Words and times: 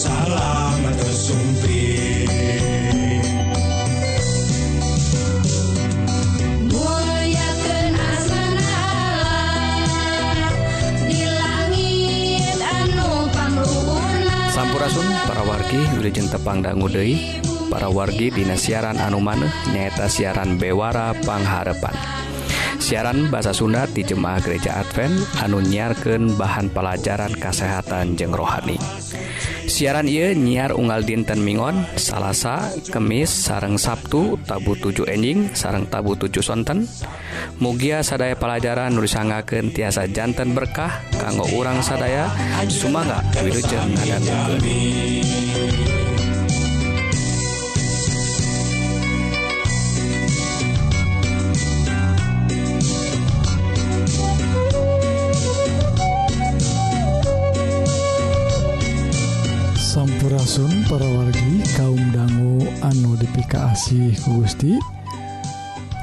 salamat 0.00 0.96
sumpi 1.12 1.84
Sampurasun 14.50 15.08
para 15.24 15.40
wargi 15.44 15.80
Wiljen 15.96 16.28
Tepang 16.28 16.60
Dangudei 16.64 17.40
para 17.68 17.92
wargi 17.92 18.32
Dina 18.32 18.56
siaran 18.56 18.96
anu 18.96 19.20
maneh 19.20 19.52
nyaeta 19.72 20.08
siaran 20.08 20.56
Bewara 20.56 21.12
Pangharepan 21.24 22.20
siaran 22.80 23.28
bahasa 23.28 23.52
Sunda 23.52 23.86
di 23.86 24.02
Jemaah 24.02 24.40
Gereja 24.40 24.80
Advent 24.80 25.14
anu 25.44 25.60
nyiarkan 25.60 26.34
bahan 26.34 26.72
pelajaran 26.72 27.30
kesehatan 27.36 28.18
jeng 28.18 28.34
rohani. 28.34 28.80
siaran 29.70 30.10
ia 30.10 30.34
nyiar 30.34 30.74
unggal 30.74 31.06
dinten 31.06 31.46
Mingon 31.46 31.86
Salasa 31.94 32.74
Kemis 32.90 33.30
sareng 33.30 33.78
Sabtu 33.78 34.34
tabu 34.42 34.74
7 34.74 35.06
enjing 35.06 35.54
sareng 35.54 35.86
tabu 35.86 36.18
7 36.18 36.42
sonten. 36.42 36.90
Mugia 37.62 38.02
sadaya 38.02 38.34
pelajaran 38.34 38.90
nulisangakeun 38.98 39.70
tiasa 39.70 40.10
jantan 40.10 40.58
berkah 40.58 40.90
kanggo 41.14 41.46
urang 41.54 41.78
sadaya. 41.86 42.26
Sumaga 42.66 43.22
Wilujeng 43.40 43.94
ngadangukeun 43.94 45.89
Kaasih 63.50 64.14
Gusti. 64.30 64.78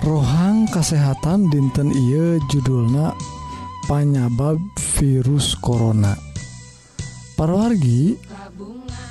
Rohang 0.04 0.68
kesehatan 0.68 1.48
dinten 1.48 1.96
Ieu 1.96 2.44
judulna 2.52 3.16
panyabab 3.88 4.60
virus 5.00 5.56
Corona. 5.56 6.12
Para 7.40 7.56
wargi 7.56 8.20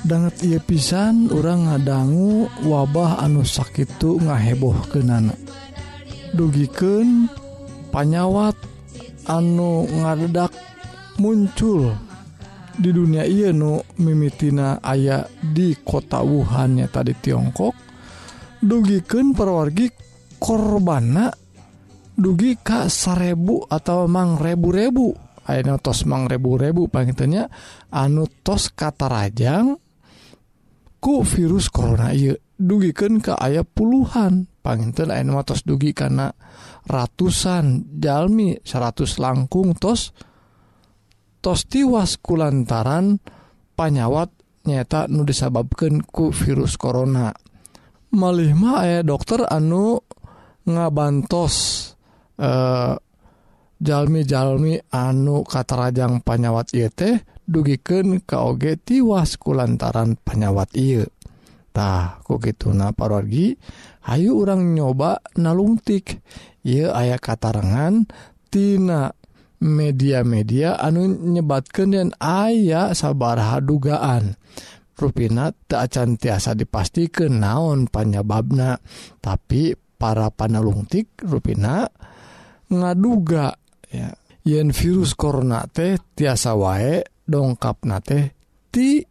banget 0.05 0.45
ia 0.45 0.59
pisan 0.61 1.33
orang 1.33 1.65
ngadanggu 1.65 2.45
wabah 2.69 3.25
anu 3.25 3.41
sakit 3.41 3.97
ngaheboh 3.97 4.77
kenana 4.93 5.33
dugiken 6.37 7.25
panyawat 7.89 8.53
anu 9.25 9.89
ngadedak 9.89 10.53
muncul 11.17 11.97
di 12.77 12.93
dunia 12.93 13.25
Ieu 13.25 13.49
nu 13.49 13.81
mimitina 13.97 14.77
aya 14.85 15.25
di 15.41 15.73
kota 15.81 16.21
Wuhannya 16.21 16.85
tadi 16.93 17.17
Tiongkok. 17.17 17.86
dugiken 18.61 19.33
perwargi 19.37 19.89
korbana 20.41 21.29
dugi 22.17 22.57
Ka 22.57 22.89
sarebu 22.89 23.69
atau 23.69 24.09
emang 24.09 24.41
rebu-rebu. 24.41 25.13
Aina 25.47 25.79
tos 25.79 26.03
mang 26.03 26.27
rebu-rebu 26.27 26.91
pangitnya 26.91 27.47
anu 27.93 28.27
tos 28.43 28.67
kata 28.75 29.07
Rajang 29.07 29.79
ku 30.99 31.23
virus 31.23 31.71
Corona 31.71 32.11
iya 32.11 32.35
dugiken 32.57 33.23
ke 33.23 33.31
ayah 33.39 33.63
puluhan 33.63 34.49
panginten 34.59 35.07
tos 35.47 35.63
dugi 35.63 35.95
karena 35.95 36.27
ratusan 36.83 37.95
jalmi 37.95 38.59
100 38.59 39.23
langkung 39.23 39.71
tos 39.79 40.11
tos 41.39 41.63
tiwas 41.71 42.19
kulantaran 42.19 43.23
panyawat 43.79 44.27
nyata 44.67 45.07
nu 45.07 45.23
disababkan 45.23 46.03
ku 46.03 46.35
virus 46.35 46.75
Corona. 46.75 47.31
melima 48.17 48.81
aya 48.81 49.05
dokter 49.05 49.45
anu 49.45 50.01
ngabantos 50.65 51.55
eh 52.41 52.97
jalmi-jalmi 53.77 54.81
anu 54.89 55.45
katarajang 55.45 56.25
panyawat 56.25 56.73
yete 56.73 57.21
dugiken 57.45 58.25
KG 58.25 58.81
tiwas 58.81 59.37
kulantaran 59.37 60.17
panyawat 60.17 60.73
penyawat 60.73 61.05
tah 61.69 62.17
kok 62.25 62.41
gitu 62.41 62.73
na 62.73 62.89
pargi 62.89 63.53
Hayu 64.07 64.39
orang 64.39 64.71
nyoba 64.71 65.19
nalungtik. 65.35 66.23
Ia 66.63 66.95
ayah 66.95 67.19
katarangantinana 67.19 69.11
media-media 69.59 70.79
anu 70.79 71.11
nyebatkan 71.11 71.91
dan 71.91 72.09
ayah 72.23 72.95
sabar 72.95 73.35
dugaan. 73.59 74.39
ruina 74.97 75.53
acan 75.53 76.17
tiasa 76.17 76.57
dipastikan 76.57 77.37
naon 77.37 77.85
panyababna. 77.87 78.81
Tapi 79.21 79.77
para 79.97 80.33
panalungtik 80.33 81.21
ruina 81.25 81.85
ngaduga 82.67 83.55
ya 83.87 84.11
yen 84.43 84.75
virus 84.75 85.15
korona 85.15 85.65
teh 85.67 85.97
tiasa 85.97 86.53
wae 86.53 87.01
dongkap 87.23 87.87
na 87.87 87.97
teh 88.03 88.31
ti 88.69 89.01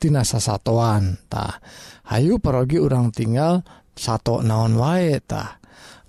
tina 0.00 0.24
sasatoantah 0.24 1.52
Hayu 2.10 2.42
perogi 2.42 2.80
urang 2.80 3.14
tinggal 3.14 3.62
satu 3.94 4.42
naon 4.42 4.74
wae 4.80 5.14
waetah 5.14 5.60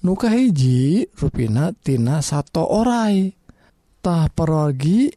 nuka 0.02 0.34
hiji 0.34 1.06
ruinatina 1.14 2.26
satu 2.26 2.66
oraitah 2.66 4.32
perogi 4.34 5.14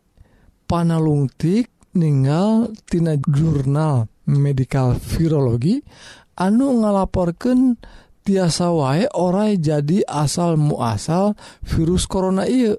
panalungtik 0.68 1.73
ninggaltina 1.94 3.16
jurnal 3.24 4.10
medical 4.26 4.98
virologi 4.98 5.80
anu 6.34 6.82
ngalaporkan 6.82 7.78
tiasa 8.24 8.72
wae 8.72 9.04
orai 9.12 9.60
jadi 9.60 10.02
asal 10.08 10.56
muasal 10.56 11.36
virus 11.62 12.08
korona 12.08 12.48
I 12.48 12.72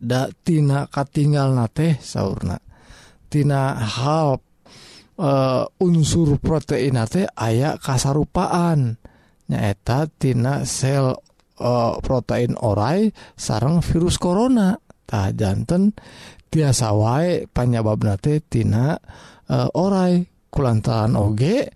daktina 0.00 0.88
katinggal 0.88 1.52
na 1.52 1.68
teh 1.68 2.00
sauna.tina 2.00 3.76
hal 3.76 4.40
uh, 4.40 4.40
eh, 5.20 5.64
unsur 5.84 6.40
protein 6.40 6.96
teh 7.04 7.28
aya 7.36 7.76
kasarupaan. 7.76 8.96
Nyaetatina 9.50 10.62
sel 10.62 11.12
uh, 11.60 11.94
protein 12.00 12.56
orai 12.56 13.12
sarang 13.34 13.82
virus 13.84 14.16
koronatah 14.16 15.34
jantan 15.34 15.92
tiasa 16.50 16.90
wae 16.92 17.46
panyabab 17.46 18.02
natetina 18.02 18.98
uh, 19.48 19.54
eh, 19.54 19.68
orai 19.78 20.26
kulantaran 20.50 21.14
oge 21.14 21.70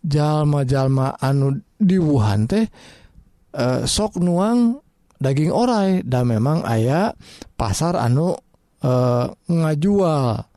jalma-jalma 0.00 1.18
anu 1.18 1.58
diwuhan 1.76 2.46
teh 2.46 2.64
uh, 3.58 3.82
sok 3.84 4.22
nuang 4.22 4.78
daging 5.20 5.52
orai 5.52 6.00
dan 6.06 6.30
memang 6.32 6.64
ayah 6.64 7.12
pasar 7.58 8.00
anu 8.00 8.32
uh, 8.86 9.26
ngajual. 9.46 10.48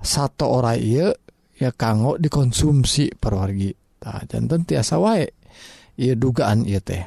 Satu 0.00 0.48
orai 0.48 0.80
ieu 0.80 1.12
ya 1.60 1.70
kanggo 1.76 2.16
dikonsumsi 2.16 3.20
perwargi. 3.20 3.68
Nah, 4.00 4.24
jantan 4.24 4.64
tiasa 4.64 4.96
wae 4.96 5.28
ia 6.00 6.16
dugaan 6.16 6.64
iya 6.64 6.80
teh. 6.80 7.04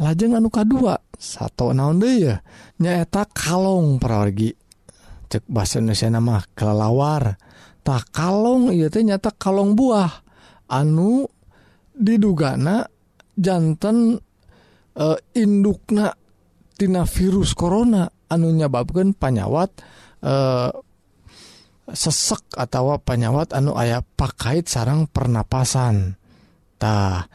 Lajeng 0.00 0.40
anu 0.40 0.48
kedua 0.48 0.96
satu 1.20 1.76
naon 1.76 2.00
deh 2.00 2.16
ya 2.16 2.34
nyaeta 2.80 3.28
kalong 3.28 4.00
perwargi. 4.00 4.56
cek 5.30 5.46
bahasa 5.46 5.78
Indonesia 5.78 6.10
nama 6.10 6.42
kelelawar. 6.58 7.38
Tak 7.86 8.10
kalong 8.10 8.74
iya 8.74 8.90
teh 8.90 9.06
nyata 9.06 9.30
kalong 9.30 9.78
buah. 9.78 10.10
Anu 10.66 11.24
didugana 11.94 12.82
jantan 13.38 14.18
e, 14.92 15.06
indukna 15.38 16.10
tina 16.74 17.06
virus 17.06 17.54
corona. 17.54 18.10
Anu 18.30 18.50
nyababkan 18.50 19.14
panyawat 19.14 19.70
e, 20.18 20.34
sesek 21.90 22.58
atau 22.58 22.98
panyawat 22.98 23.54
anu 23.54 23.78
ayah 23.78 24.02
pakait 24.02 24.66
sarang 24.66 25.06
pernapasan. 25.06 26.18
Tah 26.76 27.30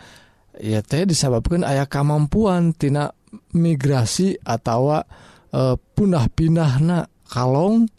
ya 0.60 0.84
teh 0.84 1.08
disebabkan 1.08 1.64
ayah 1.64 1.88
kemampuan 1.88 2.76
tina 2.76 3.08
migrasi 3.56 4.36
atau 4.44 5.00
e, 5.50 5.62
punah 5.96 6.28
pindah 6.30 6.74
na 6.84 7.00
kalong 7.28 7.90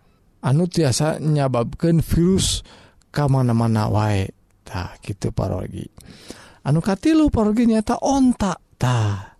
anu 0.42 0.64
tiasa 0.70 1.18
nyababkan 1.18 2.00
virus 2.00 2.62
ke 3.10 3.24
mana-mana 3.26 3.90
waetah 3.90 4.98
gitu 5.02 5.34
parogi. 5.34 5.86
Anukati 6.66 7.14
lu 7.14 7.30
parogi 7.30 7.66
nyata 7.70 8.02
ontaktah 8.02 9.36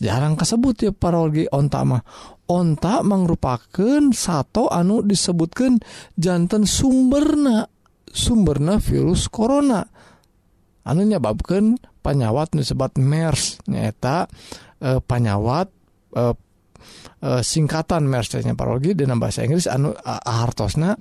jarang 0.00 0.36
kasebut 0.36 0.76
ya 0.86 0.92
parogi 0.92 1.48
ontak 1.50 1.82
mah. 1.84 2.02
Ontak 2.46 3.02
merupakan 3.02 4.14
satu 4.14 4.70
anu 4.70 5.02
disebutkan 5.02 5.82
jantan 6.14 6.62
sumberna 6.62 7.66
sumberna 8.06 8.78
virus 8.78 9.26
corona. 9.26 9.82
Anu 10.86 11.02
nyababkan 11.02 11.74
panyawat 12.06 12.54
disebat 12.54 12.94
MERS 12.94 13.66
nyata 13.66 14.30
e, 14.78 14.94
eh, 14.94 15.00
panyawat 15.02 15.66
e, 16.14 16.22
e, 17.20 17.40
singkatan 17.40 18.04
mercenya 18.06 18.52
parologi 18.56 18.92
dina 18.92 19.16
bahasa 19.16 19.44
Inggris 19.44 19.68
anu 19.68 19.92
hartosna 20.24 20.96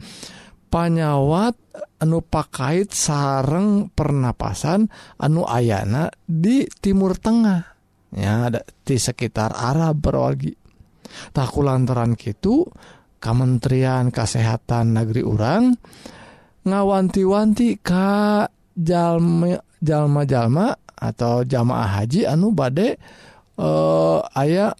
panyawat 0.69 1.55
anu 2.03 2.19
pakait 2.25 2.91
sareng 2.91 3.91
pernapasan 3.93 4.91
anu 5.21 5.47
ayana 5.47 6.11
di 6.25 6.67
Timur 6.67 7.15
Tengah 7.15 7.61
ya 8.15 8.51
ada 8.51 8.61
di 8.63 8.95
sekitar 8.99 9.55
Arab 9.55 10.03
parologi 10.03 10.51
taku 11.31 11.63
lantaran 11.63 12.15
gitu 12.19 12.67
Kementerian 13.19 14.13
Kesehatan 14.13 14.93
Negeri 14.93 15.23
Urang 15.25 15.73
ngawanti-wanti 16.65 17.79
ka 17.79 18.45
jalma-jalma 19.79 20.67
atau 20.95 21.45
jamaah 21.45 22.01
haji 22.01 22.25
anu 22.25 22.51
bade 22.51 22.97
eh, 23.57 24.19
ayah 24.41 24.73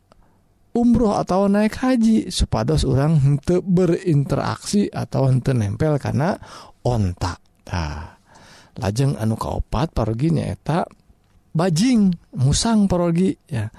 umroh 0.76 1.16
atau 1.16 1.48
naik 1.48 1.80
haji 1.80 2.28
supados 2.28 2.84
orang 2.84 3.16
untuk 3.24 3.64
berinteraksi 3.64 4.92
atau 4.92 5.32
untuk 5.32 5.56
nempel 5.56 5.96
karena 5.96 6.36
ontak 6.84 7.40
nah, 7.72 8.20
lajeng 8.76 9.16
anu 9.16 9.40
kaopat 9.40 9.96
pergi 9.96 10.36
nyaeta 10.36 10.84
bajing 11.56 12.12
musang 12.36 12.92
pergi 12.92 13.32
ya. 13.48 13.72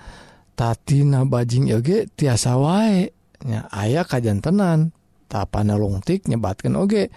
Tatina 0.56 1.28
bajing 1.28 1.68
yoge 1.68 2.08
tiasa 2.16 2.56
wae 2.56 3.04
nya 3.44 3.68
ayah 3.76 4.08
kajan 4.08 4.40
tenan 4.40 4.96
tapana 5.28 5.76
longtik 5.76 6.24
nyebatkan 6.24 6.80
oge. 6.80 7.12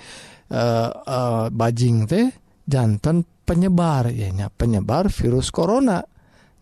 E, 0.52 0.64
e, 0.92 1.20
bajing 1.48 2.04
teh 2.04 2.28
jantan 2.68 3.24
penyebar 3.48 4.12
yanya 4.12 4.52
penyebar 4.52 5.08
virus 5.08 5.56
corona. 5.56 6.04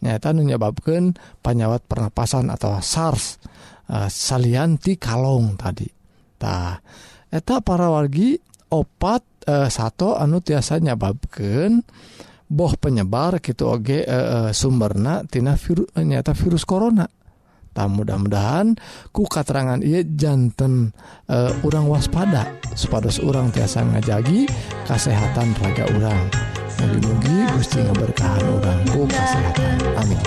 nyata 0.02 0.30
menyebabkan 0.34 1.18
penyawat 1.42 1.86
pernapasan 1.90 2.54
atau 2.54 2.78
SARS 2.78 3.42
uh, 3.90 4.10
salianti 4.10 5.00
kalong 5.00 5.58
tadi 5.58 5.90
tah 6.38 6.78
eta 7.34 7.60
para 7.66 7.90
wargi 7.90 8.38
opat 8.70 9.24
eh, 9.48 9.66
uh, 9.66 9.70
satu 9.72 10.14
anu 10.20 10.44
tiasa 10.44 10.78
nyebabkan 10.78 11.82
boh 12.48 12.74
penyebar 12.80 13.42
gitu 13.42 13.68
oge 13.68 14.06
uh, 14.06 14.54
sumberna 14.56 15.26
tina 15.28 15.58
viru, 15.60 15.84
nyata 15.98 16.32
virus 16.38 16.64
corona 16.64 17.10
tah 17.78 17.86
mudah-mudahan 17.86 18.74
ku 19.14 19.30
katerangan 19.30 19.86
iya 19.86 20.02
jantan 20.02 20.90
uh, 21.30 21.54
urang 21.62 21.86
waspada 21.86 22.58
supados 22.74 23.22
urang 23.22 23.54
tiasa 23.54 23.86
ngajagi 23.86 24.50
kesehatan 24.90 25.54
raga 25.62 25.86
urang. 25.94 26.57
mugi-mugi 26.78 27.36
Gusti 27.58 27.80
ngaberkahan 27.82 28.46
orangku 28.46 29.10
kesehatan. 29.10 29.78
Amin. 29.98 30.20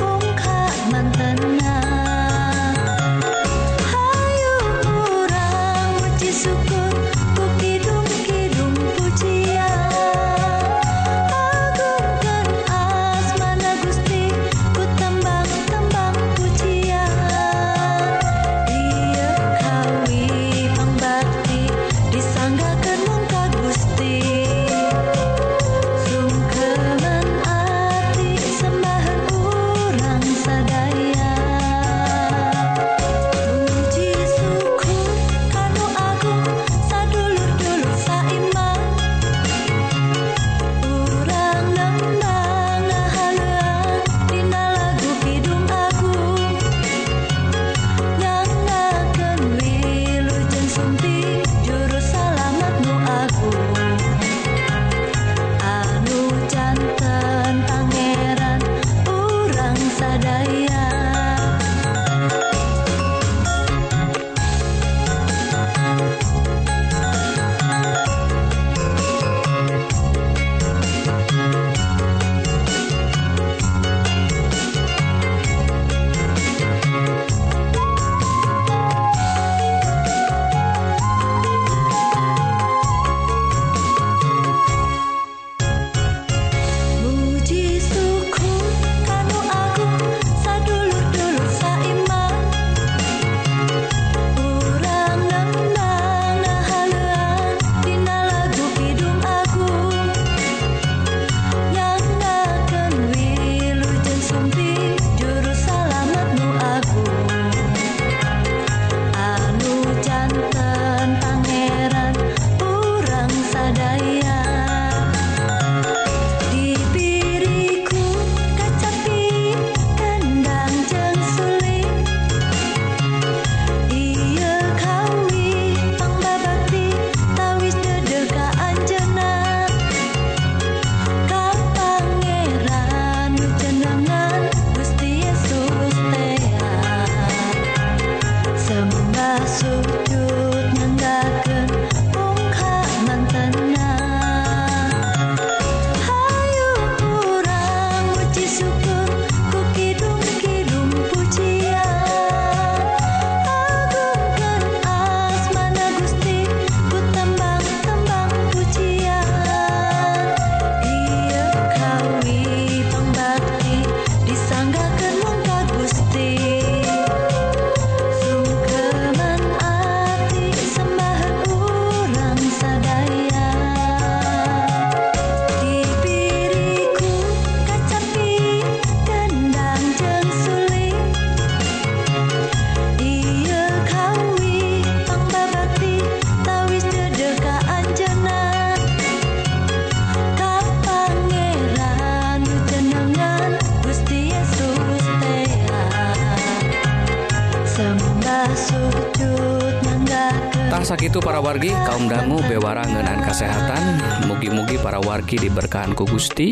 mugi 205.31 205.47
diberkahanku 205.47 206.11
Gusti 206.11 206.51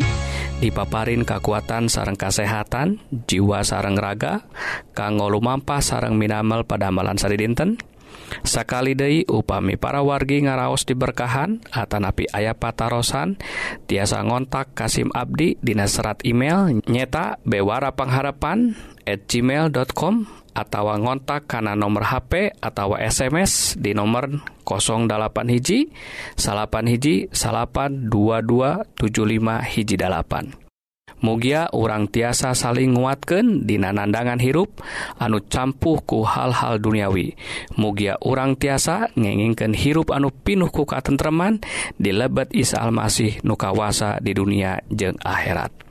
dipaparin 0.63 1.27
kekuatan 1.27 1.91
sarang 1.91 2.15
kasehatan 2.15 3.03
jiwa 3.27 3.67
sarang 3.67 3.99
raga 3.99 4.47
kanggo 4.95 5.27
lumampah 5.27 5.83
sarang 5.83 6.15
minamal 6.15 6.63
pada 6.63 6.95
amalan 6.95 7.19
sari 7.19 7.35
dinten 7.43 7.75
Sakali 8.47 8.95
Dei 8.95 9.27
upami 9.27 9.75
para 9.75 10.07
wargi 10.07 10.47
ngaraos 10.47 10.87
diberkahan 10.87 11.59
Atanapi 11.75 12.31
ayah 12.31 12.55
patarosan 12.55 13.43
tiasa 13.91 14.23
ngontak 14.23 14.79
Kasim 14.79 15.11
Abdi 15.11 15.59
Dina 15.59 15.91
serat 15.91 16.23
email 16.23 16.79
nyeta 16.87 17.43
Bewara 17.43 17.99
Pangharapan 17.99 18.79
at 19.11 19.27
gmail.com 19.27 20.38
atawa 20.57 21.01
ngontak 21.01 21.49
karena 21.49 21.73
nomor 21.73 22.07
HP 22.09 22.57
atau 22.61 22.97
SMS 22.97 23.77
di 23.77 23.93
nomor 23.97 24.29
08 24.65 25.09
hiji 25.49 25.89
salapan 26.37 26.85
hiji 26.89 27.29
salapan 27.33 28.07
2275 28.13 29.73
hiji 29.73 29.97
dalapan. 29.97 30.53
Mugia 31.19 31.67
urang 31.75 32.07
tiasa 32.07 32.55
saling 32.55 32.95
nguatken 32.95 33.67
dina 33.67 33.91
nandangan 33.91 34.39
hirup 34.39 34.79
anu 35.19 35.43
campuh 35.43 35.99
ku 36.07 36.23
hal-hal 36.23 36.79
duniawi. 36.79 37.35
Mugia 37.75 38.15
urang 38.23 38.55
tiasa 38.55 39.11
ngengingken 39.19 39.75
hirup 39.75 40.15
anu 40.15 40.31
pinuh 40.31 40.71
ku 40.71 40.87
katentreman 40.87 41.59
dilebet 41.99 42.55
Isa 42.55 42.79
Almasih 42.79 43.43
nukawasa 43.43 44.23
di 44.23 44.31
dunia 44.31 44.79
jeung 44.95 45.19
akhirat. 45.19 45.88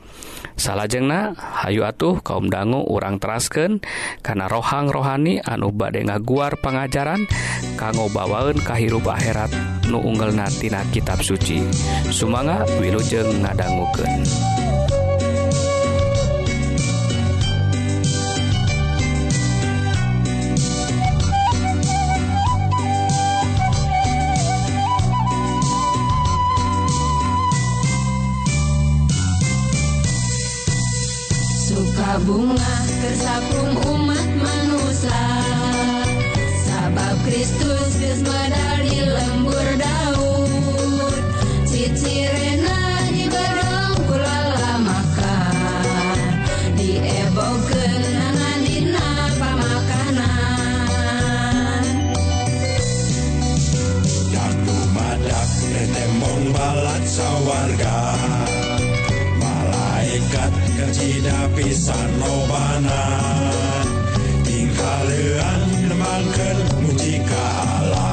salahjengna 0.57 1.37
Hayu 1.37 1.85
atuh 1.85 2.19
kaum 2.25 2.49
dangu 2.49 2.83
urang 2.89 3.21
terasken 3.21 3.79
karena 4.25 4.49
rohang 4.49 4.89
rohani 4.89 5.39
anu 5.45 5.69
bade 5.71 6.03
ngaguar 6.03 6.57
pengajaran 6.59 7.23
kanggo 7.77 8.09
bawaun 8.09 8.57
kahirup 8.59 9.05
akhirat 9.05 9.53
nu 9.87 10.01
unggelnatina 10.03 10.83
kitab 10.91 11.23
suci. 11.23 11.63
Sumanga 12.11 12.65
wilujeng 12.81 13.45
ngadangguken 13.45 14.25
bunga 32.25 32.73
tersapung 32.97 33.77
umat 33.93 34.25
manusia. 34.41 35.25
Sabab 36.65 37.13
Kristus 37.27 38.01
geus 38.01 38.21
medal 38.25 38.77
di 38.89 39.05
lembur 39.05 39.67
Daud. 39.77 41.13
Cicirena 41.69 43.05
dibedong 43.13 44.01
kulala 44.09 44.81
makan 44.81 46.33
Diebogeun 46.73 48.01
nangan 48.01 48.59
dina 48.65 49.29
pamakanan. 49.37 50.41
Jadu 54.33 54.77
madak 54.95 55.49
retembong 55.69 56.49
balat 56.49 57.03
sawarga 57.05 58.17
cida 60.95 61.49
pisan 61.55 62.09
lobana 62.21 63.01
tingkah 64.47 64.99
leuan 65.07 65.61
nemangkeun 65.89 66.57
muji 66.83 67.19
ka 67.27 67.43
Allah 67.83 68.06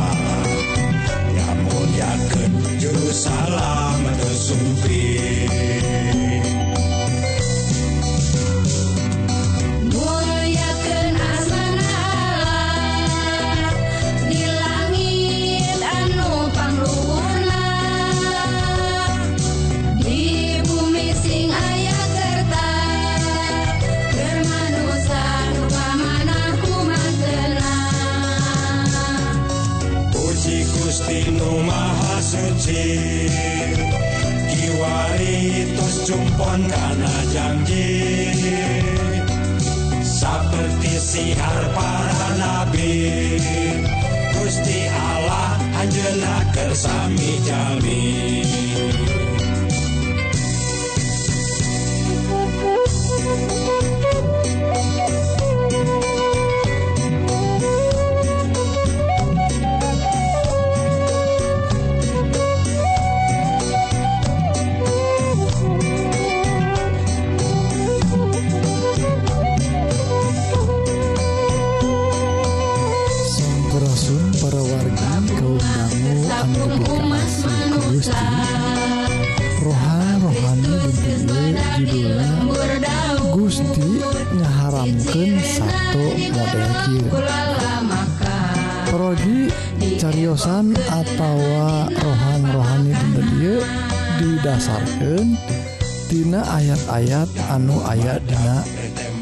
aya 97.94 98.18
dina 98.18 98.58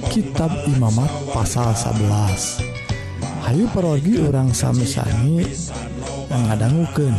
kitab 0.09 0.49
Imamat 0.65 1.13
pasal 1.29 1.77
11 1.77 3.45
Hayu 3.45 3.69
perorgi 3.69 4.17
orang 4.17 4.57
sami-sami 4.57 5.45
mengadangguken 6.33 7.13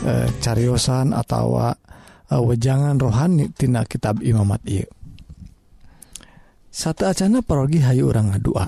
e, 0.00 0.12
caryosan 0.40 1.12
atau 1.12 1.60
e, 1.60 1.76
wejangan 2.40 2.96
rohani 2.96 3.52
tina 3.52 3.84
kitab 3.84 4.24
Imamat 4.24 4.64
ieu. 4.64 4.88
Satu 6.72 7.04
acana 7.04 7.44
parogi 7.44 7.84
Hayu 7.84 8.08
orang 8.08 8.32
ngadua 8.32 8.64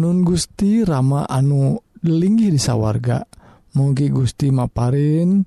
Nun 0.00 0.24
Gusti 0.24 0.80
Rama 0.80 1.28
anu 1.28 1.76
linggih 2.08 2.56
di 2.56 2.60
sawarga 2.60 3.20
mugi 3.76 4.08
Gusti 4.08 4.48
maparin 4.48 5.44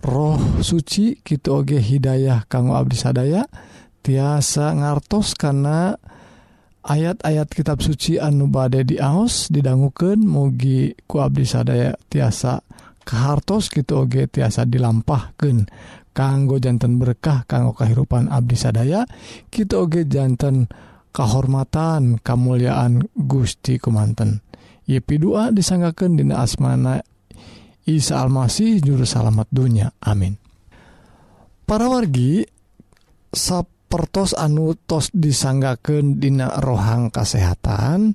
roh 0.00 0.40
suci 0.64 1.20
gitu 1.20 1.60
oge 1.60 1.76
Hidayah 1.76 2.48
kanggo 2.48 2.72
Abdi 2.72 2.96
sadaya 2.96 3.44
dan 3.44 3.68
tiasa 4.00 4.72
ngartos 4.76 5.36
karena 5.36 5.94
ayat-ayat 6.84 7.48
kitab 7.52 7.84
suci 7.84 8.16
anu 8.16 8.48
bade 8.48 8.84
diaos 8.88 9.52
didangukeun 9.52 10.24
mugi 10.24 10.96
ku 11.04 11.20
Abdi 11.20 11.44
sadaya 11.44 11.92
tiasa 12.08 12.64
kehartos 13.04 13.68
gitu 13.68 14.06
oge 14.06 14.28
tiasa 14.28 14.64
dilampahkeun. 14.64 15.68
Kanggo 16.10 16.58
jantan 16.58 16.98
berkah 16.98 17.46
kanggo 17.46 17.70
kehidupan 17.76 18.26
Abdi 18.28 18.56
sadaya 18.58 19.06
kita 19.46 19.78
oge 19.78 20.10
jantan 20.10 20.66
kehormatan 21.14 22.18
kemuliaan 22.18 23.04
Gusti 23.14 23.78
kumanten. 23.78 24.42
Yepi 24.90 25.22
dua 25.22 25.54
disanggaken 25.54 26.18
dina 26.18 26.42
asmana 26.42 26.98
Isa 27.86 28.18
Almasih 28.22 28.82
juru 28.82 29.06
salamat 29.06 29.46
dunya. 29.50 29.94
Amin. 30.02 30.34
Para 31.62 31.86
wargi 31.86 32.42
pertos 33.90 34.38
anu 34.38 34.78
tos 34.86 35.10
disanggaken 35.10 36.22
dina 36.22 36.62
rohang 36.62 37.10
kesehatan 37.10 38.14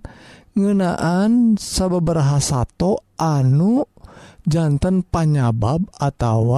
ngenaan 0.55 1.60
sababaraha 1.60 2.39
sato 2.39 3.03
anu 3.20 3.84
jantan 4.48 5.03
panyabab 5.03 5.84
atau 6.00 6.55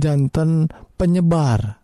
jantan 0.00 0.72
penyebar. 0.96 1.76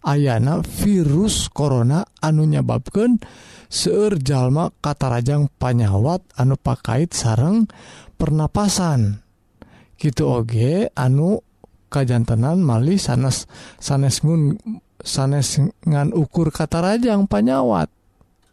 Ayana 0.00 0.64
virus 0.64 1.52
korona 1.52 2.06
anu 2.24 2.48
nyababkan 2.48 3.20
jalma 4.24 4.72
katarajang 4.80 5.52
panyawat 5.60 6.24
anu 6.40 6.56
pakait 6.56 7.12
sarang 7.12 7.68
pernapasan. 8.16 9.20
Gitu 10.00 10.24
Oge 10.24 10.88
anu 10.96 11.44
kajantenan 11.92 12.64
Mali 12.64 12.96
sanes 12.96 13.44
sanesmun 13.76 14.56
sanes 15.02 15.60
ngan 15.84 16.12
ukur 16.14 16.52
kata 16.52 16.80
Rajang 16.80 17.26
panyawat. 17.26 17.88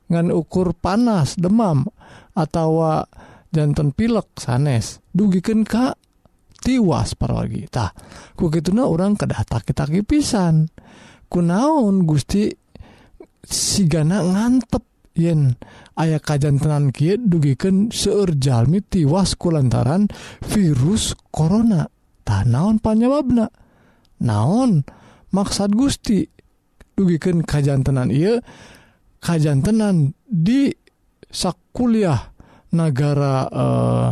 Ngan 0.08 0.32
ukur 0.32 0.72
panas 0.72 1.36
demam 1.36 1.84
atau 2.32 3.04
jantan 3.52 3.92
pilek 3.92 4.36
sanes. 4.40 5.04
Dugiken 5.12 5.68
Ka 5.68 5.94
tiwas 6.58 7.14
paragitah 7.14 7.94
ku 8.34 8.50
gituna 8.50 8.90
orang 8.90 9.14
kedata 9.14 9.62
kita 9.62 9.88
pisan 10.04 10.68
kunaon 11.30 12.04
Gusti 12.04 12.50
sigana 13.46 14.26
ngantep 14.26 14.84
yen 15.16 15.56
ayah 15.96 16.20
kajan 16.20 16.60
tenan 16.60 16.92
Ki 16.92 17.16
dugiken 17.16 17.94
seurjalmi 17.94 18.84
tiwasku 18.84 19.54
lantaran 19.54 20.12
virus 20.44 21.16
Corona. 21.32 21.88
Tanaon 22.28 22.84
panyawabna 22.84 23.48
naon 24.20 24.84
maksad 25.32 25.72
Gusti? 25.72 26.37
dugiken 26.98 27.46
kajjantenan 27.46 28.10
ia 28.10 28.42
kajjantenan 29.22 30.18
di 30.26 30.74
sakkuliah 31.30 32.34
negara 32.74 33.46
eh, 33.46 34.12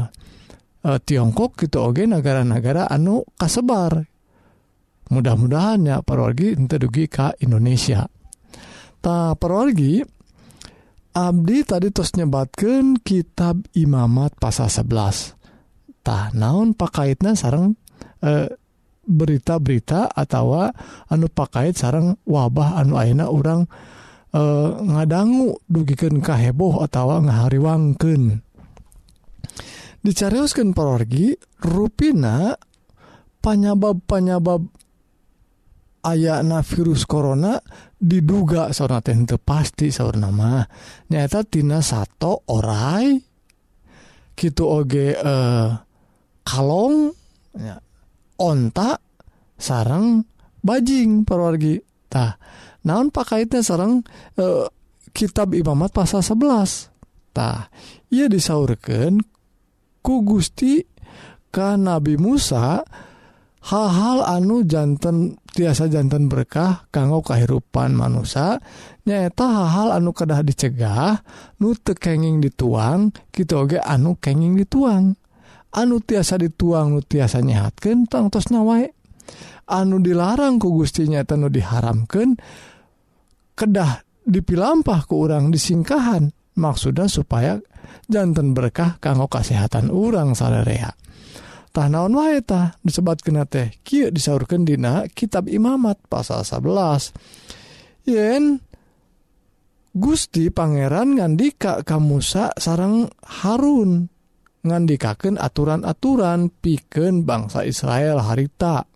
eh, 0.86 1.00
Tiongkok 1.02 1.58
gitu 1.66 1.82
oge 1.82 2.06
negara-negara 2.06 2.86
anu 2.86 3.26
kasebar. 3.34 4.06
Mudah-mudahan 5.06 5.86
ya 5.86 5.98
parorgi 6.02 6.54
ente 6.54 6.78
dugi 6.82 7.06
ka 7.10 7.34
Indonesia. 7.42 8.06
Ta 9.02 9.34
parorgi 9.34 10.02
Abdi 11.16 11.64
tadi 11.64 11.96
terus 11.96 12.12
nyebatkan 12.20 13.00
kitab 13.00 13.64
imamat 13.72 14.36
pasal 14.36 14.68
11 14.68 16.04
tah 16.04 16.28
naon 16.36 16.76
pakaitna 16.76 17.40
sarang 17.40 17.80
eh, 18.20 18.52
berita-berita 19.06 20.10
atau 20.10 20.70
anu 21.10 21.26
pakaiit 21.30 21.78
sarang 21.78 22.18
wabah 22.26 22.82
anu 22.82 22.98
aina 22.98 23.30
orang 23.30 23.70
e, 24.34 24.42
ngadanggu 24.82 25.62
dugiken 25.70 26.26
kaheboh 26.26 26.82
atau 26.82 27.22
ngahariwangken 27.22 28.42
dicariuskan 30.06 30.78
pergi 30.78 31.34
ruina 31.66 32.54
panyabab-panyabab 33.42 34.62
ayana 36.06 36.62
virus 36.62 37.10
korona 37.10 37.58
diduga 37.98 38.70
sauna 38.70 39.02
teh 39.02 39.18
pasti 39.42 39.90
sauur 39.90 40.22
nama 40.22 40.62
nyatatina 41.10 41.82
satu 41.82 42.46
orai. 42.54 43.18
Gitu 44.36 44.64
oge 44.68 45.16
eh, 45.18 45.68
kalong. 46.46 47.10
Ya, 47.56 47.80
ontak 48.40 49.00
sarang 49.56 50.28
bajing 50.60 51.24
perwargitah 51.24 52.38
naon 52.86 53.10
pakaitnya 53.10 53.64
sarang 53.66 54.04
eh, 54.38 54.68
kitab 55.16 55.56
Imamat 55.56 55.96
pasal 55.96 56.22
11tah 56.22 57.72
ia 58.12 58.26
disaurkan 58.28 59.24
ku 60.04 60.22
Gusti 60.22 60.84
ka 61.50 61.80
Nabi 61.80 62.20
Musa 62.20 62.84
hal-hal 63.66 64.22
anu 64.28 64.62
jantan 64.68 65.42
tiasa 65.56 65.90
jantan 65.90 66.30
berkah 66.30 66.86
kanggo 66.94 67.26
kehidupan 67.26 67.96
manusia 67.98 68.62
nyaeta 69.08 69.48
hal-hal 69.48 69.90
anu 69.98 70.12
kedah 70.14 70.46
dicegah 70.46 71.24
nu 71.64 71.74
tekenging 71.74 72.44
dituang 72.44 73.16
kita 73.32 73.58
oge 73.58 73.80
anu 73.82 74.20
kenging 74.20 74.60
dituang. 74.60 75.18
anu 75.76 76.00
tiasa 76.00 76.40
dituang 76.40 76.96
nu 76.96 77.00
tiasa 77.04 77.44
nyehatkan 77.44 78.08
tangtosna 78.08 78.64
wae 78.64 78.88
anu 79.70 80.00
dilarang 80.00 80.58
ku 80.62 80.72
Gustinya 80.72 81.22
tenu 81.28 81.52
diharamkan 81.52 82.40
kedah 83.56 84.06
dipilampah 84.26 85.06
ke 85.06 85.14
orang 85.14 85.54
disingkahan. 85.54 86.34
Maksudnya 86.56 87.12
supaya 87.12 87.60
jantan 88.08 88.56
berkah 88.56 88.96
kanggo 89.04 89.28
kesehatan 89.28 89.92
orang 89.92 90.32
salerea. 90.34 90.96
Tanaon 91.76 92.16
waeta 92.16 92.80
disebat 92.80 93.20
kena 93.20 93.44
teh 93.44 93.76
kieu 93.84 94.08
disaurkan 94.08 94.64
dina 94.64 95.04
kitab 95.12 95.52
imamat 95.52 96.00
pasal 96.08 96.48
11 96.48 98.08
yen 98.08 98.64
Gusti 99.92 100.48
Pangeran 100.48 101.20
ngandika 101.20 101.84
Kamusa 101.84 102.56
sarang 102.56 103.12
Harun. 103.44 104.15
ngandikaken 104.66 105.38
aturan-aturan 105.38 106.50
piken 106.50 107.24
bangsa 107.24 107.62
Israel 107.64 108.26
harita. 108.26 108.90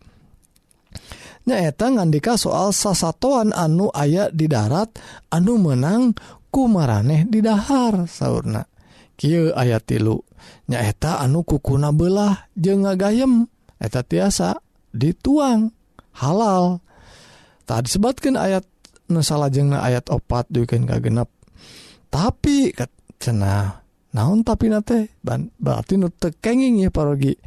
Nyaeta 1.46 1.94
ngandika 1.94 2.36
soal 2.36 2.74
sasatoan 2.74 3.54
anu 3.54 3.94
ayat 3.94 4.34
di 4.34 4.50
darat 4.50 4.98
anu 5.30 5.62
menang 5.62 6.18
kumaraneh 6.50 7.30
di 7.30 7.40
dahar 7.40 8.10
sauna 8.10 8.66
ayat 9.30 9.84
tilu. 9.86 10.18
Nyaeta 10.70 11.22
anu 11.22 11.46
kukuna 11.46 11.94
belah 11.94 12.50
je 12.58 12.74
ngagayem 12.74 13.46
eta 13.78 14.02
tiasa 14.02 14.58
dituang 14.92 15.74
halal. 16.18 16.82
Tak 17.70 17.86
disebatkan 17.86 18.34
ayat 18.34 18.66
nusala 19.10 19.50
jengna 19.54 19.86
ayat 19.86 20.10
opat 20.10 20.50
duken 20.50 20.90
kagenp 20.90 21.30
tapi 22.10 22.74
cena 23.22 23.86
naon 24.16 24.42
tapi 24.42 24.72
nate? 24.72 25.14
Berarti 25.60 26.00
tekenging 26.00 26.82
ya 26.82 26.90
parogi 26.90 27.38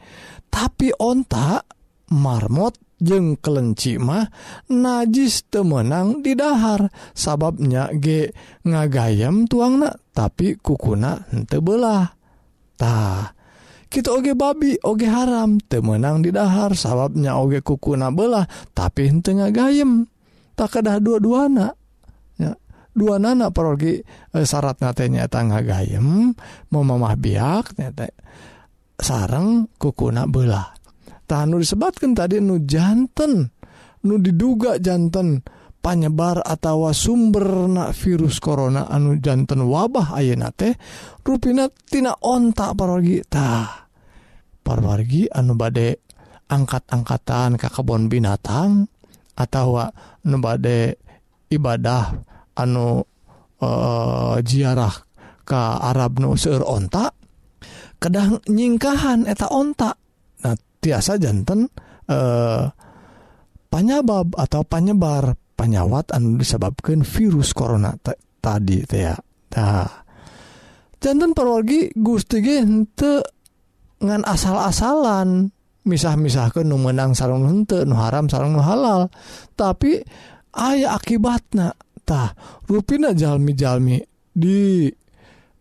tapi 0.52 0.92
ontak 0.92 1.64
marmot 2.12 2.76
jeng 3.00 3.40
kelenci 3.40 3.96
mah 3.96 4.28
najis 4.68 5.48
temenang 5.48 6.20
di 6.20 6.36
dahar. 6.36 6.92
Sababnya 7.16 7.90
ge 7.96 8.30
ngagayam 8.62 9.48
tuang 9.48 9.80
na 9.82 9.90
tapi 10.12 10.60
kukuna 10.60 11.24
hente 11.32 11.58
belah-tah 11.58 13.32
kita 13.88 14.08
oge 14.08 14.32
babi 14.36 14.76
oge 14.84 15.08
haram 15.08 15.56
temenang 15.56 16.22
di 16.22 16.30
dahar. 16.30 16.76
Sababnya 16.76 17.40
oge 17.40 17.64
kukuna 17.64 18.12
belah 18.12 18.46
tapi 18.76 19.08
hente 19.08 19.32
ngagayem. 19.34 20.06
Tak 20.52 20.78
kedah 20.78 21.00
dua-dua 21.00 21.48
anak 21.48 21.72
ya 21.72 21.81
dua 22.92 23.16
nana 23.16 23.48
pergi 23.48 24.00
e, 24.00 24.04
eh, 24.36 24.44
syarat 24.44 24.80
natenya 24.84 25.26
tangga 25.26 25.64
gayem 25.64 26.32
mau 26.72 26.84
mamah 26.84 27.16
biak 27.16 27.76
nyata 27.80 28.08
sarang 29.00 29.68
kukuna 29.80 30.28
belah 30.28 30.76
tahan 31.24 31.52
nu 31.52 31.56
disebatkan 31.58 32.12
tadi 32.12 32.38
nu 32.38 32.62
jantan 32.62 33.48
nu 34.04 34.14
diduga 34.20 34.76
jantan 34.76 35.40
panyebar 35.82 36.46
atau 36.46 36.94
sumber 36.94 37.66
na 37.66 37.90
virus 37.90 38.38
corona 38.38 38.86
anu 38.86 39.18
jantan 39.18 39.66
wabah 39.66 40.14
ayeuna 40.14 40.54
teh 40.54 40.72
rupina 41.26 41.66
tina 41.90 42.14
ontak 42.22 42.78
parogi 42.78 43.18
tah. 43.26 43.82
Parwargi 44.62 45.26
anu 45.26 45.58
bade 45.58 46.06
angkat-angkatan 46.46 47.58
ke 47.58 47.66
kebon 47.66 48.06
binatang 48.06 48.86
atau 49.34 49.90
nu 50.22 50.38
bade 50.38 51.02
ibadah 51.50 52.14
anu 52.62 53.02
uh, 53.62 54.36
ziarah 54.40 54.94
ke 55.42 55.58
Arab 55.58 56.22
Nusur 56.22 56.62
ontak 56.62 57.12
kedang 57.98 58.42
nyingkahan 58.46 59.26
eta 59.26 59.50
ontak 59.50 59.94
nah 60.42 60.58
tiasa 60.82 61.14
jantan 61.22 61.70
eh, 62.10 62.66
panyabab 63.70 64.34
atau 64.34 64.66
penyebar 64.66 65.38
penyawat 65.54 66.10
anu 66.10 66.34
disebabkan 66.34 67.06
virus 67.06 67.54
corona 67.54 67.94
tadi 68.42 68.82
teh 68.82 69.06
ya. 69.06 69.14
Nah, 69.54 69.86
jantan 70.98 71.30
perwargi 71.30 71.94
gusti 71.94 72.42
hente 72.42 73.22
ngan 74.02 74.26
asal-asalan 74.26 75.54
misah-misah 75.86 76.50
ke 76.50 76.66
nu 76.66 76.82
menang 76.82 77.14
sarung 77.14 77.46
hente 77.46 77.86
nu 77.86 77.94
haram 77.94 78.26
sarung 78.26 78.58
nu 78.58 78.62
halal. 78.66 79.06
Tapi 79.54 80.02
ayah 80.58 80.98
akibatnya 80.98 81.78
tah 82.02 82.34
ruina 82.66 83.14
jalmi-jalmi 83.14 83.98
di 84.32 84.90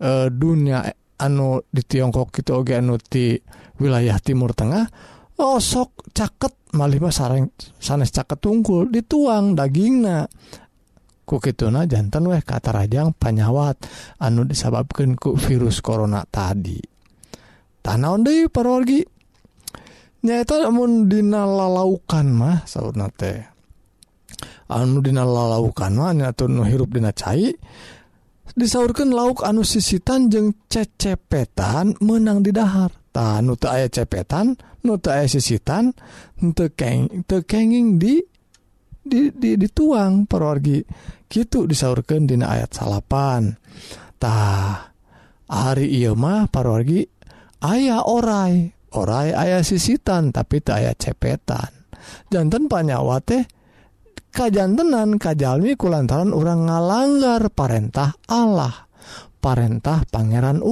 uh, 0.01 0.27
dunia 0.27 0.85
anu 1.21 1.61
di 1.69 1.81
Tiongkok 1.85 2.33
itu 2.41 2.51
oge 2.57 2.73
anu 2.75 2.97
ti 2.97 3.37
wilayah 3.77 4.17
Timur 4.17 4.57
Tengah 4.57 4.85
osok 5.41 6.13
caket 6.13 6.53
malih 6.77 7.01
mah 7.01 7.13
sareng 7.13 7.49
sanes 7.81 8.13
caket 8.13 8.37
tungkul 8.41 8.89
dituang 8.93 9.57
dagingna. 9.57 10.29
Ku 11.21 11.39
kituna 11.39 11.87
jantan 11.87 12.27
weh 12.27 12.43
kata 12.43 12.75
rajang 12.75 13.15
panyawat 13.15 13.79
anu 14.19 14.43
disababkan 14.43 15.15
ku 15.15 15.37
virus 15.37 15.79
corona 15.79 16.27
tadi. 16.27 16.77
Tanaon 17.81 18.21
deui 18.21 18.51
parorgi 18.51 19.01
nyaeta 20.21 20.61
lamun 20.61 21.09
dina 21.09 21.47
lalaukan 21.47 22.27
mah 22.29 22.57
saurna 22.67 23.09
teh. 23.09 23.41
anu 24.71 25.03
dina 25.03 25.27
lalaukan 25.27 26.23
atau 26.23 26.47
dina 26.87 27.11
cai 27.11 27.51
disaurkan 28.55 29.11
lauk 29.11 29.43
anu 29.43 29.63
sisitan 29.63 30.27
jeung 30.27 30.55
cecepetan 30.67 31.99
menang 32.03 32.43
di 32.43 32.51
dahar. 32.51 32.91
Ta 33.11 33.43
nu 33.43 33.59
aya 33.67 33.91
cepetan 33.91 34.55
nu 34.87 34.95
aya 35.03 35.27
sisitan 35.27 35.91
tekeng 36.39 37.27
tekenging 37.27 37.99
di 37.99 38.23
di, 39.03 39.31
di 39.35 39.59
dituang 39.59 40.27
perorgi. 40.27 40.79
Gitu 41.27 41.67
disaurkan 41.67 42.27
dina 42.27 42.51
ayat 42.55 42.71
salapan. 42.71 43.55
Tah 44.19 44.91
hari 45.51 45.91
iya 45.91 46.15
mah 46.15 46.47
parorgi 46.47 47.03
ayah 47.67 48.03
orai 48.07 48.71
orai 48.95 49.35
ayah 49.35 49.63
sisitan 49.63 50.31
tapi 50.31 50.63
tak 50.63 50.83
ayah 50.83 50.95
cepetan. 50.95 51.71
Jantan 52.31 52.67
panyawa 52.67 53.19
teh 53.23 53.43
kajantenan 54.31 55.19
Kajalmi 55.19 55.75
kulantaran 55.75 56.31
orang 56.31 56.65
ngalanggar 56.65 57.51
parentah 57.51 58.15
Allah 58.25 58.87
parentah 59.43 60.07
Pangeran 60.07 60.63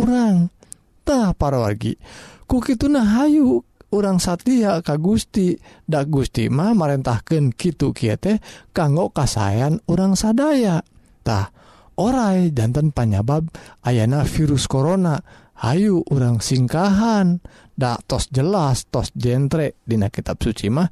para 1.04 1.34
paragi 1.34 1.98
kuki 2.46 2.78
nah 2.90 3.22
hayyu 3.22 3.66
orang 3.90 4.22
Satya 4.22 4.82
Ka 4.86 4.98
Gusti. 5.02 5.58
Dak 5.90 6.10
Gustima 6.10 6.74
merentahkan 6.78 7.50
Kitu 7.54 7.94
Kite 7.94 8.42
kanggo 8.74 9.10
kasayan 9.10 9.82
orang 9.90 10.14
sadayatah 10.14 11.50
orai 11.98 12.54
jantan 12.54 12.94
panyabab 12.94 13.50
Ayna 13.82 14.22
virus 14.24 14.70
Corona 14.70 15.18
Ayu 15.60 16.08
orang 16.08 16.40
singkahan. 16.40 17.44
Dak 17.76 18.08
tos 18.08 18.32
jelas 18.32 18.88
tos 18.88 19.12
jentre. 19.12 19.76
Dina 19.84 20.08
kitab 20.08 20.40
suci 20.40 20.72
mah 20.72 20.88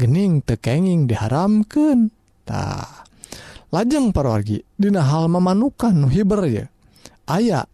gening 0.00 0.40
tekenging 0.40 1.04
diharamkantah 1.04 3.04
lajeng 3.68 4.16
parorgi 4.16 4.64
Dina 4.80 5.04
hal 5.04 5.28
memanukan 5.28 5.92
nuhiber 5.92 6.40
ya 6.48 6.64
aya 7.28 7.68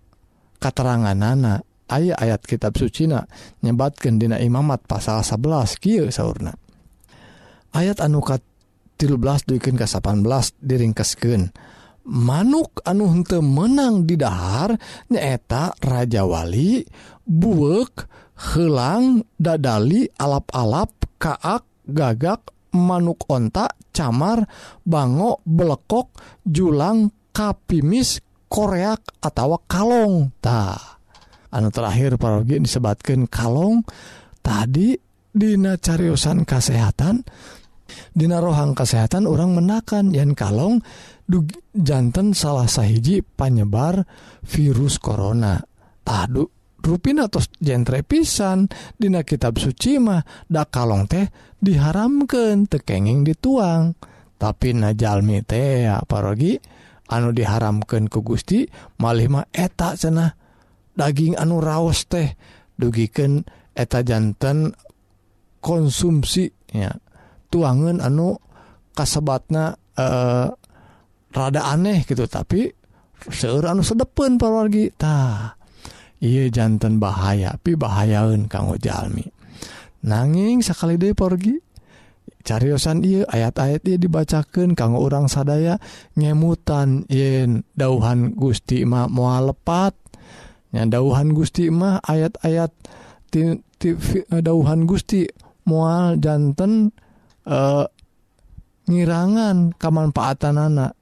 katerangan 0.58 1.14
nana 1.14 1.62
ayat 1.86 2.18
ayat 2.18 2.40
kitab 2.42 2.74
Sucina 2.74 3.30
nyebatkan 3.62 4.18
Dina 4.18 4.42
Imamat 4.42 4.90
pasal 4.90 5.22
11 5.22 5.78
Ky 5.78 6.02
sauna 6.10 6.50
ayat 7.70 8.02
anukat 8.02 8.42
13 8.98 9.22
dukin 9.46 9.78
ke 9.78 9.86
18 9.86 10.26
diringkesken 10.58 11.54
manuk 12.10 12.82
anu 12.82 13.06
hente 13.14 13.38
menang 13.38 14.02
didahar 14.02 14.74
nyaeta 15.14 15.78
Rajawali 15.78 16.82
buek 17.22 18.10
helang 18.54 19.22
dadali 19.38 20.10
alap-alap 20.18 20.90
kaak 21.22 21.75
gagak 21.86 22.52
manuk 22.76 23.24
ontak 23.30 23.72
camar 23.94 24.44
bangok 24.84 25.40
belekok 25.46 26.12
julang 26.44 27.08
kapimis 27.32 28.20
koreak 28.50 29.00
atau 29.22 29.56
kalongtah 29.64 30.96
anu 31.56 31.72
terakhir 31.72 32.20
parogi 32.20 32.60
disebabkan 32.60 33.24
kalong. 33.30 33.80
Tadi 34.44 34.94
Dina 35.36 35.76
cariusan 35.76 36.48
kesehatan 36.48 37.26
Dina 38.14 38.42
rohang 38.42 38.74
kesehatan 38.74 39.26
orang 39.30 39.54
menakan. 39.54 40.10
Yang 40.10 40.38
kalong 40.38 40.74
jantan 41.74 42.34
salah 42.34 42.66
sahiji 42.66 43.22
panyebar 43.22 44.06
virus 44.42 44.98
corona. 44.98 45.58
Tadu 46.06 46.46
rupin 46.86 47.18
atau 47.18 47.42
genre 47.58 48.00
pisan. 48.06 48.70
Dina 48.94 49.26
kitab 49.26 49.58
sucimahdak 49.58 50.70
kalong 50.70 51.10
teh 51.10 51.26
diharamkan 51.58 52.70
tekenging 52.70 53.26
dituang. 53.26 53.98
Tapi 54.38 54.72
najalmi 54.72 55.42
teh 55.42 55.90
parogi 56.06 56.54
anu 57.10 57.34
diharamkan 57.34 58.06
ke 58.06 58.18
Gusti 58.22 58.62
malima 59.02 59.42
etak 59.50 59.98
cenah. 59.98 60.32
Daging 60.96 61.34
anu 61.36 61.58
raos 61.60 62.06
teh 62.06 62.38
dugiken 62.78 63.44
eta 63.76 64.00
jantan 64.00 64.72
konsumsinya 65.60 66.94
tuangan 67.50 68.00
anu 68.00 68.38
kasebatna 68.96 69.76
eh, 69.96 70.48
rada 71.36 71.62
aneh 71.68 72.00
gitu 72.08 72.24
tapi 72.24 72.72
seueur 73.28 73.68
anu 73.68 73.84
sedepen 73.84 74.40
parorgitah 74.40 75.55
Iye 76.22 76.48
jantan 76.48 76.96
bahaya 76.96 77.60
pi 77.60 77.76
bahayaun 77.76 78.48
kanggo 78.48 78.80
jalmi 78.80 79.28
nanging 80.06 80.64
sekali 80.64 80.96
De 80.96 81.12
porgi 81.12 81.60
cariyosan 82.46 83.02
I 83.02 83.26
ayat-ayat 83.26 83.82
ia 83.84 83.98
dibacakan 83.98 84.78
kanggo 84.78 85.02
orang 85.02 85.26
sadaya 85.26 85.82
ngemutan 86.14 87.04
yen 87.10 87.66
dauhan 87.74 88.32
Gusti 88.32 88.86
mah 88.86 89.10
mua 89.10 89.42
lepatnya 89.42 90.86
dauhan 90.86 91.34
Gusti 91.34 91.68
mah 91.68 92.00
ayat-ayat 92.06 92.70
dauhan 94.30 94.80
Gusti 94.86 95.26
mual 95.66 96.22
jantan 96.22 96.94
eh, 97.44 97.84
ngirangan 98.86 99.74
kemanfaatan 99.74 100.56
anak 100.56 100.92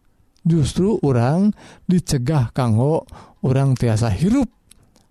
justru 0.44 0.96
orang 1.04 1.52
dicegah 1.88 2.52
kanggo 2.52 3.08
orang 3.44 3.76
tiasa 3.76 4.12
hirup. 4.12 4.48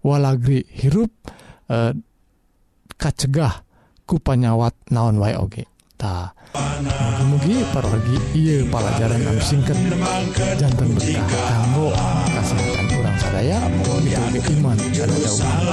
walagri 0.04 0.68
hirup 0.68 1.12
eh, 1.72 1.96
kacegah 3.00 3.63
ku 4.04 4.20
panyawat 4.20 4.76
naon 4.92 5.18
wae 5.18 5.34
oge. 5.39 5.66
Ta 5.98 6.36
mugi 7.24 7.63
parorgi 7.72 8.20
ieu 8.36 8.68
pelajaran 8.68 9.24
anu 9.24 9.39
singkat 9.39 9.80
jantan 10.60 10.92
berkah 10.92 11.26
kanggo 11.48 11.96
kasehatan 12.30 12.86
urang 13.00 13.18
sadaya 13.18 13.58
mugi 13.72 14.12
iman. 14.60 14.78
Dan 14.78 15.10
jauh 15.24 15.73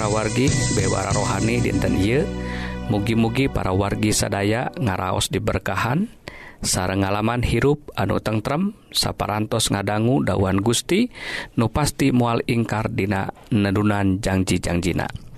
para 0.00 0.16
wargi 0.16 0.48
bewara 0.72 1.12
rohani 1.12 1.60
dinten 1.60 2.00
ieu. 2.00 2.24
Mugi-mugi 2.88 3.52
para 3.52 3.76
wargi 3.76 4.16
sadaya 4.16 4.72
ngaraos 4.80 5.28
diberkahan. 5.28 6.08
Sareng 6.64 7.04
ngalaman 7.04 7.44
hirup 7.44 7.92
anu 8.00 8.16
tentrem 8.16 8.72
saparantos 8.96 9.68
ngadanggu 9.68 10.24
dawan 10.24 10.64
Gusti 10.64 11.12
nu 11.60 11.68
pasti 11.68 12.16
mual 12.16 12.40
ingkar 12.48 12.88
dina 12.88 13.28
nedunan 13.52 14.24
janji-janjina 14.24 15.29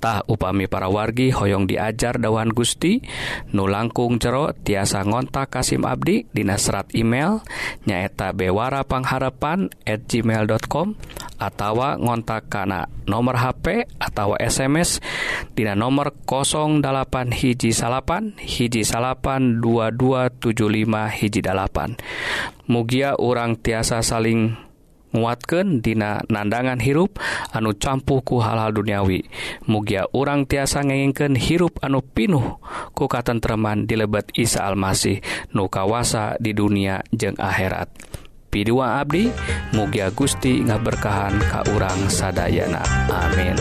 Tah 0.00 0.24
upami 0.24 0.64
para 0.64 0.88
wargi 0.88 1.28
hoyong 1.28 1.68
diajar 1.68 2.16
dawan 2.16 2.48
Gusti 2.50 3.04
nu 3.52 3.68
langkung 3.68 4.16
jero 4.16 4.56
tiasa 4.56 5.04
ngontak 5.04 5.52
Kasim 5.52 5.84
Abdi 5.84 6.24
Dina 6.32 6.56
serat 6.56 6.88
email 6.96 7.44
nyaeta 7.84 8.32
Bewara 8.32 8.80
Pangharapan 8.80 9.68
at 9.84 10.08
gmail.com 10.08 10.96
atawa 11.36 12.00
ngontak 12.00 12.48
kana 12.48 12.88
nomor 13.04 13.36
HP 13.36 13.88
atau 14.00 14.40
SMS 14.40 15.04
Dina 15.52 15.76
nomor 15.76 16.16
08 16.24 17.36
hiji 17.36 17.76
salapan 17.76 18.36
hiji 18.40 18.84
salapan 18.84 19.60
2275 19.60 21.20
hiji 21.20 21.40
dalapan 21.44 21.96
Mugia 22.70 23.18
urang 23.20 23.58
tiasa 23.58 24.00
saling 24.00 24.69
nguatken 25.10 25.82
dina 25.82 26.22
nandangan 26.30 26.78
hirup 26.78 27.18
anu 27.50 27.74
campuhku 27.74 28.38
hal-hal 28.42 28.74
duniawi. 28.74 29.26
Mugia 29.66 30.06
urang 30.14 30.46
tiasa 30.46 30.82
ngengken 30.86 31.34
hirup 31.38 31.78
anu 31.82 32.02
pinuh 32.02 32.58
ku 32.94 33.06
katentreman 33.10 33.86
di 33.86 33.98
lebet 33.98 34.30
Isa 34.38 34.66
Almasih 34.66 35.20
nu 35.54 35.66
kawasa 35.66 36.38
di 36.38 36.54
dunia 36.54 37.02
jeung 37.10 37.38
akhirat. 37.38 37.90
Pidua 38.50 38.98
Abdi 38.98 39.30
mugia 39.78 40.10
Gusti 40.10 40.58
ngaberkahan 40.66 41.38
ka 41.38 41.62
urang 41.70 42.10
sadayana. 42.10 42.82
Amin. 43.06 43.54